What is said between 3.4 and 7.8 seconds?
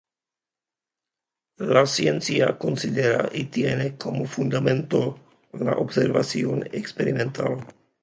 tiene como fundamento la observación experimental.